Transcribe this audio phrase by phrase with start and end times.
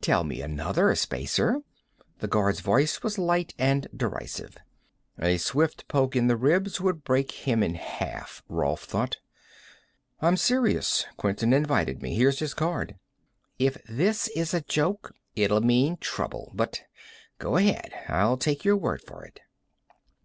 [0.00, 1.60] "Tell me another, Spacer."
[2.18, 4.56] The guard's voice was light and derisive.
[5.20, 9.18] A swift poke in the ribs would break him in half, Rolf thought.
[10.20, 11.06] "I'm serious.
[11.16, 12.16] Quinton invited me.
[12.16, 12.96] Here's his card."
[13.56, 16.50] "If this is a joke it'll mean trouble.
[16.56, 16.82] But
[17.38, 19.38] go ahead; I'll take your word for it."